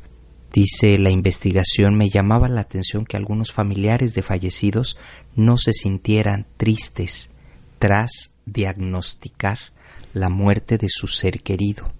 Dice 0.51 0.97
la 0.97 1.11
investigación, 1.11 1.95
me 1.95 2.09
llamaba 2.09 2.47
la 2.47 2.61
atención 2.61 3.05
que 3.05 3.15
algunos 3.15 3.51
familiares 3.53 4.13
de 4.15 4.23
fallecidos 4.23 4.97
no 5.35 5.57
se 5.57 5.71
sintieran 5.71 6.47
tristes 6.57 7.29
tras 7.79 8.31
diagnosticar 8.45 9.57
la 10.13 10.29
muerte 10.29 10.77
de 10.77 10.89
su 10.89 11.07
ser 11.07 11.41
querido 11.41 11.93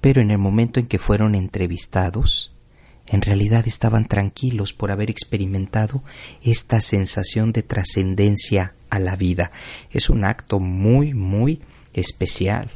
pero 0.00 0.20
en 0.20 0.30
el 0.30 0.38
momento 0.38 0.80
en 0.80 0.86
que 0.86 0.98
fueron 0.98 1.34
entrevistados, 1.34 2.52
en 3.06 3.22
realidad 3.22 3.66
estaban 3.66 4.06
tranquilos 4.06 4.72
por 4.72 4.90
haber 4.90 5.10
experimentado 5.10 6.02
esta 6.42 6.80
sensación 6.80 7.52
de 7.52 7.62
trascendencia 7.62 8.74
a 8.88 8.98
la 8.98 9.16
vida. 9.16 9.50
Es 9.90 10.08
un 10.08 10.24
acto 10.24 10.60
muy, 10.60 11.12
muy 11.12 11.60
especial. 11.92 12.70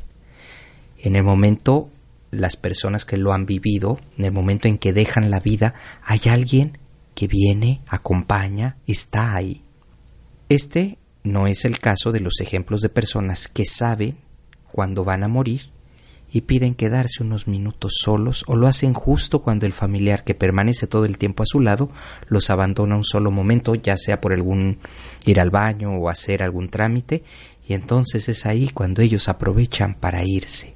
En 0.99 1.16
el 1.16 1.23
momento, 1.23 1.90
las 2.31 2.57
personas 2.57 3.04
que 3.04 3.16
lo 3.16 3.33
han 3.33 3.47
vivido, 3.47 4.00
en 4.19 4.25
el 4.25 4.33
momento 4.33 4.69
en 4.69 4.78
que 4.78 4.93
dejan 4.93 5.31
la 5.31 5.40
vida, 5.40 5.75
hay 6.04 6.21
alguien 6.28 6.78
que 7.14 7.28
viene, 7.28 7.81
acompaña, 7.87 8.76
está 8.87 9.37
ahí. 9.37 9.62
Este 10.49 10.99
no 11.23 11.47
es 11.47 11.64
el 11.64 11.78
caso 11.78 12.11
de 12.12 12.21
los 12.21 12.40
ejemplos 12.40 12.81
de 12.81 12.88
personas 12.88 13.49
que 13.49 13.64
saben 13.64 14.19
cuando 14.73 15.04
van 15.04 15.23
a 15.23 15.28
morir 15.28 15.74
y 16.35 16.41
piden 16.41 16.75
quedarse 16.75 17.23
unos 17.23 17.47
minutos 17.47 17.93
solos 18.03 18.43
o 18.49 18.57
lo 18.57 18.67
hacen 18.67 18.93
justo 18.93 19.41
cuando 19.43 19.67
el 19.67 19.73
familiar 19.73 20.25
que 20.25 20.35
permanece 20.35 20.88
todo 20.88 21.05
el 21.05 21.17
tiempo 21.17 21.45
a 21.45 21.47
su 21.47 21.61
lado 21.61 21.91
los 22.26 22.50
abandona 22.50 22.97
un 22.97 23.05
solo 23.05 23.31
momento, 23.31 23.76
ya 23.76 23.97
sea 23.97 24.21
por 24.21 24.33
algún 24.33 24.79
ir 25.25 25.38
al 25.38 25.50
baño 25.50 25.93
o 25.95 26.09
hacer 26.09 26.43
algún 26.43 26.71
trámite, 26.71 27.23
y 27.69 27.75
entonces 27.75 28.29
es 28.29 28.47
ahí 28.47 28.69
cuando 28.69 29.00
ellos 29.00 29.29
aprovechan 29.29 29.95
para 29.95 30.25
irse. 30.25 30.75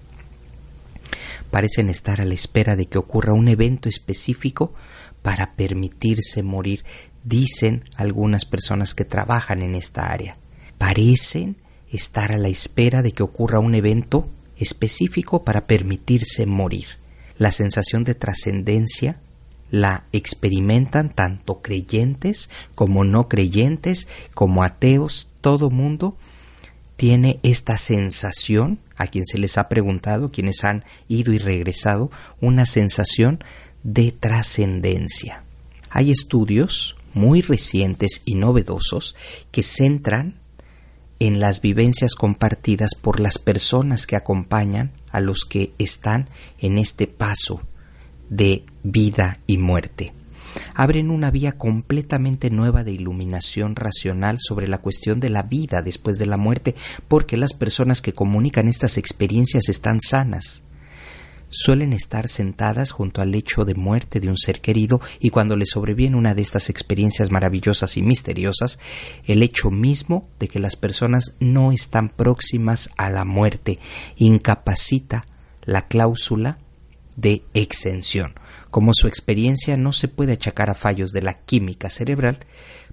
Parecen 1.50 1.90
estar 1.90 2.20
a 2.20 2.24
la 2.24 2.34
espera 2.34 2.76
de 2.76 2.86
que 2.86 2.98
ocurra 2.98 3.32
un 3.32 3.48
evento 3.48 3.88
específico 3.88 4.72
para 5.22 5.54
permitirse 5.56 6.44
morir, 6.44 6.84
dicen 7.24 7.82
algunas 7.96 8.44
personas 8.44 8.94
que 8.94 9.04
trabajan 9.04 9.62
en 9.62 9.74
esta 9.74 10.06
área. 10.12 10.36
Parecen 10.78 11.56
estar 11.90 12.30
a 12.30 12.38
la 12.38 12.48
espera 12.48 13.02
de 13.02 13.10
que 13.10 13.24
ocurra 13.24 13.58
un 13.58 13.74
evento 13.74 14.28
específico 14.58 15.44
para 15.44 15.66
permitirse 15.66 16.46
morir. 16.46 16.86
La 17.36 17.52
sensación 17.52 18.04
de 18.04 18.14
trascendencia 18.14 19.20
la 19.70 20.04
experimentan 20.12 21.10
tanto 21.10 21.60
creyentes 21.60 22.50
como 22.74 23.04
no 23.04 23.28
creyentes, 23.28 24.08
como 24.34 24.62
ateos, 24.62 25.28
todo 25.40 25.70
mundo 25.70 26.16
tiene 26.96 27.38
esta 27.42 27.78
sensación, 27.78 28.80
a 28.96 29.06
quien 29.06 29.24
se 29.24 29.38
les 29.38 29.56
ha 29.56 29.68
preguntado, 29.68 30.32
quienes 30.32 30.64
han 30.64 30.84
ido 31.06 31.32
y 31.32 31.38
regresado, 31.38 32.10
una 32.40 32.66
sensación 32.66 33.44
de 33.84 34.10
trascendencia. 34.10 35.44
Hay 35.90 36.10
estudios 36.10 36.96
muy 37.14 37.40
recientes 37.40 38.22
y 38.24 38.34
novedosos 38.34 39.14
que 39.52 39.62
centran 39.62 40.40
en 41.20 41.40
las 41.40 41.60
vivencias 41.60 42.14
compartidas 42.14 42.94
por 42.94 43.20
las 43.20 43.38
personas 43.38 44.06
que 44.06 44.16
acompañan 44.16 44.92
a 45.10 45.20
los 45.20 45.44
que 45.44 45.72
están 45.78 46.28
en 46.58 46.78
este 46.78 47.06
paso 47.06 47.62
de 48.30 48.64
vida 48.82 49.38
y 49.46 49.58
muerte. 49.58 50.12
Abren 50.74 51.10
una 51.10 51.30
vía 51.30 51.52
completamente 51.52 52.50
nueva 52.50 52.84
de 52.84 52.92
iluminación 52.92 53.76
racional 53.76 54.38
sobre 54.40 54.68
la 54.68 54.78
cuestión 54.78 55.20
de 55.20 55.30
la 55.30 55.42
vida 55.42 55.82
después 55.82 56.18
de 56.18 56.26
la 56.26 56.36
muerte, 56.36 56.74
porque 57.06 57.36
las 57.36 57.52
personas 57.52 58.00
que 58.00 58.12
comunican 58.12 58.68
estas 58.68 58.96
experiencias 58.96 59.68
están 59.68 60.00
sanas, 60.00 60.62
suelen 61.50 61.92
estar 61.92 62.28
sentadas 62.28 62.90
junto 62.90 63.20
al 63.20 63.30
lecho 63.30 63.64
de 63.64 63.74
muerte 63.74 64.20
de 64.20 64.28
un 64.28 64.36
ser 64.38 64.60
querido 64.60 65.00
y 65.18 65.30
cuando 65.30 65.56
les 65.56 65.70
sobreviene 65.70 66.16
una 66.16 66.34
de 66.34 66.42
estas 66.42 66.70
experiencias 66.70 67.30
maravillosas 67.30 67.96
y 67.96 68.02
misteriosas, 68.02 68.78
el 69.24 69.42
hecho 69.42 69.70
mismo 69.70 70.28
de 70.38 70.48
que 70.48 70.58
las 70.58 70.76
personas 70.76 71.34
no 71.40 71.72
están 71.72 72.08
próximas 72.08 72.90
a 72.96 73.10
la 73.10 73.24
muerte 73.24 73.78
incapacita 74.16 75.26
la 75.64 75.86
cláusula 75.86 76.58
de 77.16 77.42
exención. 77.52 78.34
Como 78.70 78.92
su 78.94 79.08
experiencia 79.08 79.76
no 79.76 79.92
se 79.92 80.08
puede 80.08 80.32
achacar 80.34 80.70
a 80.70 80.74
fallos 80.74 81.10
de 81.10 81.22
la 81.22 81.34
química 81.34 81.90
cerebral, 81.90 82.38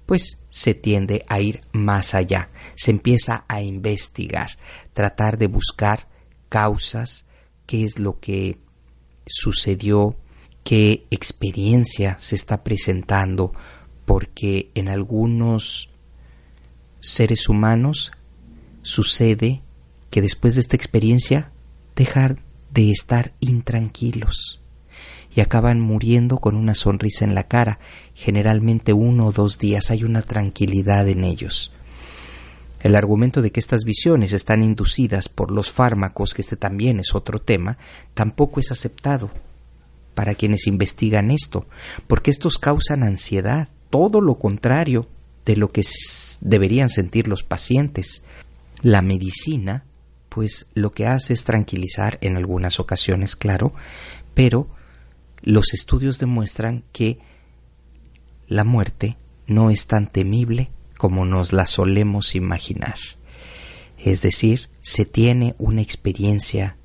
pues 0.05 0.39
se 0.49 0.73
tiende 0.73 1.25
a 1.27 1.39
ir 1.39 1.61
más 1.73 2.13
allá, 2.15 2.49
se 2.75 2.91
empieza 2.91 3.45
a 3.47 3.61
investigar, 3.61 4.57
tratar 4.93 5.37
de 5.37 5.47
buscar 5.47 6.07
causas, 6.49 7.25
qué 7.65 7.83
es 7.83 7.99
lo 7.99 8.19
que 8.19 8.57
sucedió, 9.25 10.15
qué 10.63 11.05
experiencia 11.11 12.17
se 12.19 12.35
está 12.35 12.63
presentando, 12.63 13.53
porque 14.05 14.69
en 14.75 14.87
algunos 14.87 15.89
seres 16.99 17.49
humanos 17.49 18.11
sucede 18.81 19.61
que 20.09 20.21
después 20.21 20.55
de 20.55 20.61
esta 20.61 20.75
experiencia 20.75 21.51
dejar 21.95 22.39
de 22.71 22.91
estar 22.91 23.33
intranquilos 23.39 24.61
y 25.35 25.41
acaban 25.41 25.81
muriendo 25.81 26.37
con 26.37 26.55
una 26.55 26.75
sonrisa 26.75 27.25
en 27.25 27.35
la 27.35 27.43
cara. 27.43 27.79
Generalmente 28.13 28.93
uno 28.93 29.27
o 29.27 29.31
dos 29.31 29.59
días 29.59 29.91
hay 29.91 30.03
una 30.03 30.21
tranquilidad 30.21 31.07
en 31.09 31.23
ellos. 31.25 31.73
El 32.85 32.95
argumento 32.95 33.41
de 33.41 33.51
que 33.51 33.59
estas 33.59 33.83
visiones 33.83 34.31
están 34.31 34.61
inducidas 34.61 35.27
por 35.27 35.49
los 35.49 35.71
fármacos, 35.71 36.35
que 36.35 36.43
este 36.43 36.55
también 36.55 36.99
es 36.99 37.15
otro 37.15 37.39
tema, 37.39 37.79
tampoco 38.13 38.59
es 38.59 38.71
aceptado 38.71 39.31
para 40.13 40.35
quienes 40.35 40.67
investigan 40.67 41.31
esto, 41.31 41.65
porque 42.05 42.29
estos 42.29 42.59
causan 42.59 43.01
ansiedad, 43.01 43.69
todo 43.89 44.21
lo 44.21 44.35
contrario 44.35 45.07
de 45.47 45.55
lo 45.55 45.71
que 45.71 45.81
deberían 46.41 46.89
sentir 46.89 47.27
los 47.27 47.41
pacientes. 47.41 48.21
La 48.83 49.01
medicina, 49.01 49.83
pues 50.29 50.67
lo 50.75 50.91
que 50.91 51.07
hace 51.07 51.33
es 51.33 51.43
tranquilizar 51.43 52.19
en 52.21 52.37
algunas 52.37 52.79
ocasiones, 52.79 53.35
claro, 53.35 53.73
pero 54.35 54.67
los 55.41 55.73
estudios 55.73 56.19
demuestran 56.19 56.83
que 56.91 57.17
la 58.47 58.63
muerte 58.63 59.17
no 59.47 59.71
es 59.71 59.87
tan 59.87 60.07
temible 60.07 60.69
como 60.97 61.25
nos 61.25 61.53
la 61.53 61.65
solemos 61.65 62.35
imaginar. 62.35 62.95
Es 63.97 64.21
decir, 64.21 64.69
se 64.81 65.05
tiene 65.05 65.55
una 65.57 65.81
experiencia 65.81 66.77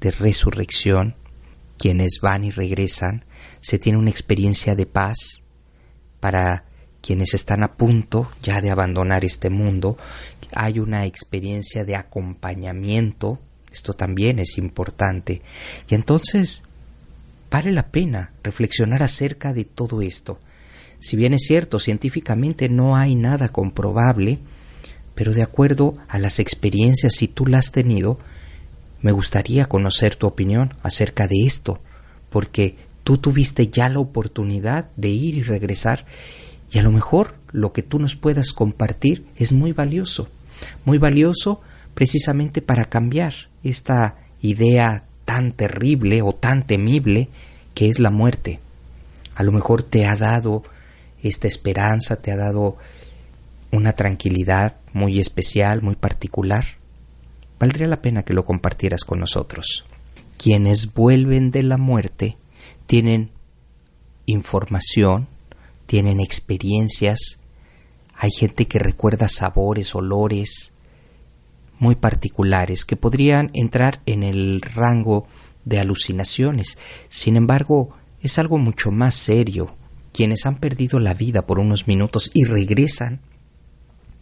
de 0.00 0.10
resurrección, 0.10 1.16
quienes 1.76 2.20
van 2.20 2.44
y 2.44 2.50
regresan, 2.50 3.24
se 3.60 3.78
tiene 3.78 3.98
una 3.98 4.10
experiencia 4.10 4.74
de 4.74 4.86
paz 4.86 5.44
para 6.20 6.64
quienes 7.00 7.34
están 7.34 7.62
a 7.62 7.74
punto 7.74 8.30
ya 8.42 8.60
de 8.60 8.70
abandonar 8.70 9.24
este 9.24 9.50
mundo, 9.50 9.96
hay 10.54 10.78
una 10.78 11.06
experiencia 11.06 11.84
de 11.84 11.96
acompañamiento, 11.96 13.38
esto 13.72 13.94
también 13.94 14.38
es 14.38 14.58
importante, 14.58 15.42
y 15.88 15.94
entonces 15.94 16.62
vale 17.50 17.72
la 17.72 17.88
pena 17.88 18.32
reflexionar 18.42 19.02
acerca 19.02 19.52
de 19.52 19.64
todo 19.64 20.02
esto. 20.02 20.38
Si 21.00 21.16
bien 21.16 21.34
es 21.34 21.42
cierto, 21.46 21.78
científicamente 21.78 22.68
no 22.68 22.96
hay 22.96 23.14
nada 23.14 23.50
comprobable, 23.50 24.38
pero 25.14 25.32
de 25.32 25.42
acuerdo 25.42 25.96
a 26.08 26.18
las 26.18 26.38
experiencias, 26.38 27.14
si 27.16 27.28
tú 27.28 27.46
las 27.46 27.66
has 27.66 27.72
tenido, 27.72 28.18
me 29.00 29.12
gustaría 29.12 29.66
conocer 29.66 30.16
tu 30.16 30.26
opinión 30.26 30.74
acerca 30.82 31.26
de 31.26 31.44
esto, 31.44 31.80
porque 32.30 32.76
tú 33.04 33.18
tuviste 33.18 33.68
ya 33.68 33.88
la 33.88 34.00
oportunidad 34.00 34.90
de 34.96 35.08
ir 35.08 35.36
y 35.36 35.42
regresar, 35.42 36.04
y 36.72 36.78
a 36.78 36.82
lo 36.82 36.92
mejor 36.92 37.36
lo 37.52 37.72
que 37.72 37.82
tú 37.82 37.98
nos 37.98 38.16
puedas 38.16 38.52
compartir 38.52 39.24
es 39.36 39.52
muy 39.52 39.72
valioso, 39.72 40.28
muy 40.84 40.98
valioso 40.98 41.60
precisamente 41.94 42.60
para 42.60 42.84
cambiar 42.86 43.34
esta 43.64 44.16
idea 44.40 45.04
tan 45.24 45.52
terrible 45.52 46.22
o 46.22 46.32
tan 46.32 46.66
temible 46.66 47.28
que 47.74 47.88
es 47.88 47.98
la 47.98 48.10
muerte. 48.10 48.60
A 49.34 49.42
lo 49.42 49.52
mejor 49.52 49.82
te 49.82 50.06
ha 50.06 50.16
dado 50.16 50.62
esta 51.22 51.48
esperanza 51.48 52.16
te 52.16 52.32
ha 52.32 52.36
dado 52.36 52.76
una 53.70 53.92
tranquilidad 53.92 54.76
muy 54.92 55.18
especial, 55.20 55.82
muy 55.82 55.96
particular, 55.96 56.64
valdría 57.58 57.86
la 57.86 58.02
pena 58.02 58.22
que 58.22 58.34
lo 58.34 58.44
compartieras 58.44 59.04
con 59.04 59.18
nosotros. 59.20 59.84
Quienes 60.36 60.94
vuelven 60.94 61.50
de 61.50 61.62
la 61.62 61.76
muerte 61.76 62.36
tienen 62.86 63.30
información, 64.26 65.26
tienen 65.86 66.20
experiencias, 66.20 67.38
hay 68.14 68.30
gente 68.30 68.66
que 68.66 68.78
recuerda 68.78 69.28
sabores, 69.28 69.94
olores 69.94 70.72
muy 71.78 71.94
particulares 71.94 72.84
que 72.84 72.96
podrían 72.96 73.50
entrar 73.54 74.00
en 74.06 74.22
el 74.22 74.60
rango 74.60 75.26
de 75.64 75.78
alucinaciones. 75.78 76.78
Sin 77.08 77.36
embargo, 77.36 77.90
es 78.20 78.38
algo 78.38 78.58
mucho 78.58 78.90
más 78.90 79.14
serio, 79.14 79.76
quienes 80.18 80.46
han 80.46 80.56
perdido 80.56 80.98
la 80.98 81.14
vida 81.14 81.46
por 81.46 81.60
unos 81.60 81.86
minutos 81.86 82.32
y 82.34 82.42
regresan, 82.42 83.20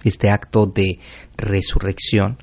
este 0.05 0.29
acto 0.29 0.67
de 0.67 0.99
resurrección 1.39 2.37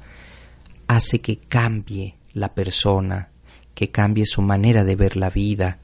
hace 0.87 1.21
que 1.21 1.37
cambie 1.37 2.15
la 2.33 2.55
persona, 2.55 3.29
que 3.75 3.91
cambie 3.91 4.25
su 4.25 4.41
manera 4.41 4.83
de 4.83 4.95
ver 4.95 5.17
la 5.17 5.29
vida, 5.29 5.77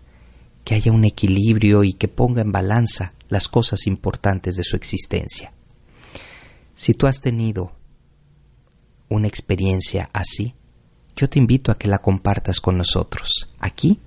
que 0.63 0.73
haya 0.73 0.91
un 0.91 1.05
equilibrio 1.05 1.83
y 1.83 1.93
que 1.93 2.07
ponga 2.07 2.41
en 2.41 2.51
balanza 2.51 3.13
las 3.27 3.47
cosas 3.47 3.85
importantes 3.85 4.55
de 4.55 4.63
su 4.63 4.75
existencia. 4.75 5.53
Si 6.73 6.95
tú 6.95 7.05
has 7.05 7.21
tenido 7.21 7.73
una 9.09 9.27
experiencia 9.27 10.09
así, 10.11 10.55
yo 11.15 11.29
te 11.29 11.37
invito 11.37 11.71
a 11.71 11.77
que 11.77 11.87
la 11.87 11.99
compartas 11.99 12.61
con 12.61 12.79
nosotros. 12.79 13.47
Aquí 13.59 13.99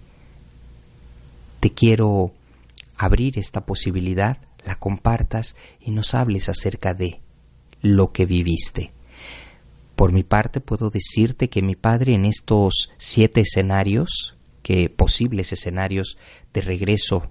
te 1.61 1.71
quiero 1.71 2.33
abrir 3.03 3.37
esta 3.37 3.67
posibilidad, 3.67 4.39
la 4.65 4.77
compartas 4.77 5.57
y 5.81 5.91
nos 5.91 6.15
hables 6.15 6.49
acerca 6.49 6.95
de 6.95 7.21
lo 7.81 8.13
que 8.13 8.27
viviste. 8.27 8.93
Por 9.97 10.13
mi 10.13 10.23
parte 10.23 10.61
puedo 10.61 10.89
decirte 10.89 11.49
que 11.49 11.63
mi 11.63 11.75
padre 11.75 12.15
en 12.15 12.25
estos 12.25 12.93
siete 12.99 13.41
escenarios, 13.41 14.37
que 14.63 14.89
posibles 14.89 15.53
escenarios 15.53 16.17
de 16.55 16.61
regreso 16.61 17.29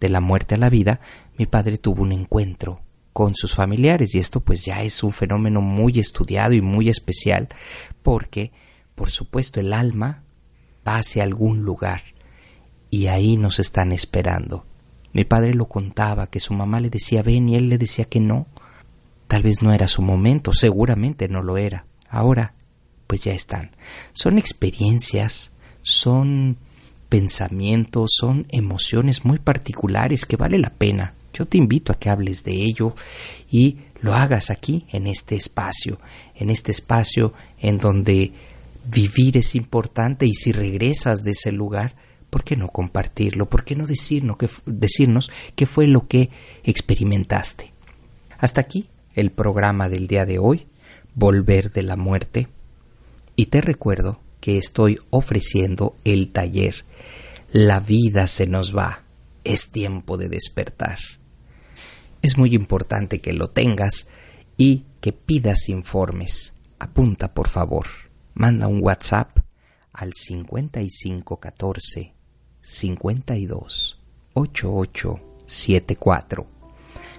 de 0.00 0.10
la 0.10 0.20
muerte 0.20 0.56
a 0.56 0.58
la 0.58 0.68
vida, 0.68 1.00
mi 1.38 1.46
padre 1.46 1.78
tuvo 1.78 2.02
un 2.02 2.12
encuentro 2.12 2.82
con 3.14 3.34
sus 3.34 3.54
familiares 3.54 4.14
y 4.14 4.18
esto 4.18 4.40
pues 4.40 4.66
ya 4.66 4.82
es 4.82 5.02
un 5.02 5.14
fenómeno 5.14 5.62
muy 5.62 5.98
estudiado 5.98 6.52
y 6.52 6.60
muy 6.60 6.90
especial 6.90 7.48
porque 8.02 8.52
por 8.94 9.10
supuesto 9.10 9.60
el 9.60 9.72
alma 9.72 10.24
va 10.86 10.98
hacia 10.98 11.22
algún 11.22 11.62
lugar 11.62 12.02
y 12.90 13.06
ahí 13.06 13.38
nos 13.38 13.60
están 13.60 13.92
esperando. 13.92 14.66
Mi 15.12 15.24
padre 15.24 15.54
lo 15.54 15.66
contaba, 15.66 16.28
que 16.28 16.40
su 16.40 16.54
mamá 16.54 16.80
le 16.80 16.90
decía 16.90 17.22
ven 17.22 17.48
y 17.48 17.56
él 17.56 17.68
le 17.68 17.78
decía 17.78 18.04
que 18.04 18.20
no. 18.20 18.46
Tal 19.26 19.42
vez 19.42 19.62
no 19.62 19.72
era 19.72 19.88
su 19.88 20.02
momento, 20.02 20.52
seguramente 20.52 21.28
no 21.28 21.42
lo 21.42 21.56
era. 21.56 21.86
Ahora, 22.08 22.54
pues 23.06 23.22
ya 23.22 23.32
están. 23.32 23.70
Son 24.12 24.38
experiencias, 24.38 25.52
son 25.82 26.56
pensamientos, 27.08 28.10
son 28.16 28.46
emociones 28.50 29.24
muy 29.24 29.38
particulares 29.38 30.26
que 30.26 30.36
vale 30.36 30.58
la 30.58 30.70
pena. 30.70 31.14
Yo 31.32 31.46
te 31.46 31.58
invito 31.58 31.92
a 31.92 31.98
que 31.98 32.08
hables 32.08 32.44
de 32.44 32.52
ello 32.52 32.94
y 33.50 33.78
lo 34.00 34.14
hagas 34.14 34.50
aquí, 34.50 34.86
en 34.90 35.06
este 35.06 35.36
espacio, 35.36 36.00
en 36.34 36.50
este 36.50 36.70
espacio 36.70 37.34
en 37.60 37.78
donde 37.78 38.32
vivir 38.86 39.36
es 39.36 39.54
importante 39.54 40.26
y 40.26 40.32
si 40.32 40.52
regresas 40.52 41.22
de 41.22 41.32
ese 41.32 41.52
lugar, 41.52 41.94
¿por 42.30 42.44
qué 42.44 42.56
no 42.56 42.68
compartirlo? 42.68 43.50
¿Por 43.50 43.64
qué 43.64 43.76
no 43.76 43.86
decirnos 43.86 44.38
qué, 44.38 44.48
decirnos 44.64 45.30
qué 45.56 45.66
fue 45.66 45.86
lo 45.86 46.08
que 46.08 46.30
experimentaste? 46.64 47.72
Hasta 48.38 48.60
aquí 48.60 48.88
el 49.14 49.32
programa 49.32 49.88
del 49.88 50.06
día 50.06 50.24
de 50.24 50.38
hoy, 50.38 50.68
Volver 51.14 51.72
de 51.72 51.82
la 51.82 51.96
Muerte. 51.96 52.48
Y 53.36 53.46
te 53.46 53.60
recuerdo 53.60 54.20
que 54.40 54.56
estoy 54.56 54.98
ofreciendo 55.10 55.96
el 56.04 56.32
taller 56.32 56.86
La 57.52 57.80
vida 57.80 58.28
se 58.28 58.46
nos 58.46 58.76
va, 58.76 59.02
es 59.44 59.70
tiempo 59.70 60.16
de 60.16 60.28
despertar. 60.28 60.98
Es 62.22 62.38
muy 62.38 62.54
importante 62.54 63.18
que 63.18 63.32
lo 63.32 63.50
tengas 63.50 64.06
y 64.56 64.84
que 65.00 65.12
pidas 65.12 65.68
informes. 65.68 66.54
Apunta, 66.78 67.34
por 67.34 67.48
favor. 67.48 67.86
Manda 68.34 68.68
un 68.68 68.82
WhatsApp 68.82 69.38
al 69.92 70.12
5514 70.14 72.19
52 72.62 73.98
8874 74.34 76.46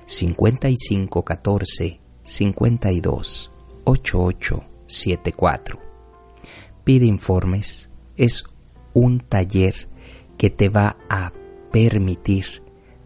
5514 0.06 2.00
52 2.24 3.52
8874 3.86 5.92
Pide 6.84 7.06
informes. 7.06 7.90
Es 8.18 8.44
un 8.94 9.20
taller 9.20 9.88
que 10.38 10.50
te 10.50 10.70
va 10.70 10.98
a 11.10 11.32
permitir 11.72 12.64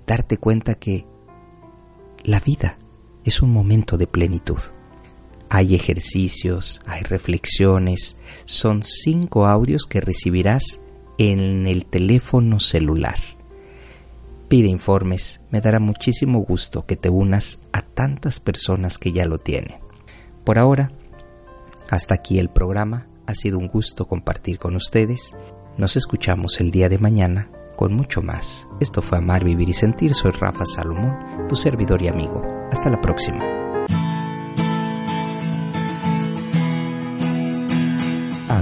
darte 0.08 0.38
cuenta 0.38 0.76
que 0.76 1.06
la 2.24 2.40
vida 2.40 2.78
es 3.24 3.42
un 3.42 3.52
momento 3.52 3.98
de 3.98 4.08
plenitud. 4.08 4.60
Hay 5.50 5.76
ejercicios, 5.76 6.82
hay 6.86 7.04
reflexiones, 7.04 8.18
son 8.46 8.82
cinco 8.82 9.46
audios 9.46 9.86
que 9.86 10.02
recibirás 10.02 10.80
en 11.18 11.68
el 11.68 11.86
teléfono 11.86 12.60
celular. 12.60 13.18
Pide 14.48 14.68
informes, 14.68 15.42
me 15.50 15.62
dará 15.62 15.80
muchísimo 15.80 16.40
gusto 16.40 16.86
que 16.86 16.96
te 16.96 17.10
unas 17.10 17.60
a 17.72 17.82
tantas 17.82 18.40
personas 18.40 18.98
que 18.98 19.12
ya 19.12 19.26
lo 19.26 19.38
tienen. 19.38 19.76
Por 20.44 20.60
ahora, 20.60 20.92
hasta 21.90 22.16
aquí 22.16 22.40
el 22.40 22.50
programa, 22.50 23.08
ha 23.26 23.34
sido 23.34 23.58
un 23.58 23.68
gusto 23.68 24.08
compartir 24.08 24.60
con 24.60 24.76
ustedes. 24.76 25.36
Nos 25.78 25.96
escuchamos 25.96 26.60
el 26.62 26.72
día 26.72 26.90
de 26.90 27.00
mañana 27.00 27.50
con 27.76 27.94
mucho 27.94 28.22
más. 28.22 28.68
Esto 28.80 29.02
fue 29.02 29.18
Amar, 29.18 29.44
Vivir 29.44 29.70
y 29.70 29.74
Sentir. 29.74 30.14
Soy 30.14 30.32
Rafa 30.32 30.66
Salomón, 30.66 31.18
tu 31.50 31.56
servidor 31.56 32.02
y 32.02 32.08
amigo. 32.08 32.42
Hasta 32.72 32.90
la 32.90 33.02
próxima. 33.02 33.55